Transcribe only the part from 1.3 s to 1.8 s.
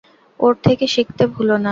ভুলো না।